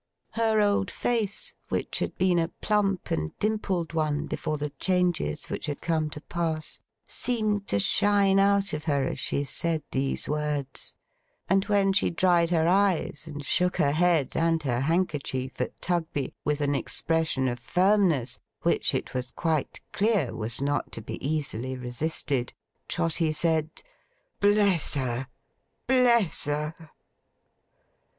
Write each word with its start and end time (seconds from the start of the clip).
Her 0.31 0.59
old 0.61 0.89
face, 0.89 1.53
which 1.69 1.99
had 1.99 2.17
been 2.17 2.39
a 2.39 2.47
plump 2.47 3.11
and 3.11 3.37
dimpled 3.37 3.93
one 3.93 4.25
before 4.25 4.57
the 4.57 4.71
changes 4.79 5.45
which 5.47 5.67
had 5.67 5.79
come 5.79 6.09
to 6.09 6.21
pass, 6.21 6.81
seemed 7.05 7.67
to 7.67 7.77
shine 7.77 8.39
out 8.39 8.73
of 8.73 8.85
her 8.85 9.05
as 9.07 9.19
she 9.19 9.43
said 9.43 9.83
these 9.91 10.27
words; 10.27 10.95
and 11.47 11.65
when 11.65 11.93
she 11.93 12.09
dried 12.09 12.49
her 12.49 12.67
eyes, 12.67 13.27
and 13.27 13.45
shook 13.45 13.77
her 13.77 13.91
head 13.91 14.35
and 14.35 14.63
her 14.63 14.79
handkerchief 14.79 15.61
at 15.61 15.79
Tugby, 15.81 16.33
with 16.43 16.61
an 16.61 16.73
expression 16.73 17.47
of 17.47 17.59
firmness 17.59 18.39
which 18.63 18.95
it 18.95 19.13
was 19.13 19.29
quite 19.31 19.81
clear 19.93 20.35
was 20.35 20.63
not 20.63 20.91
to 20.93 21.01
be 21.03 21.23
easily 21.23 21.77
resisted, 21.77 22.55
Trotty 22.87 23.31
said, 23.31 23.69
'Bless 24.39 24.95
her! 24.95 25.27
Bless 25.85 26.45
her! 26.45 26.73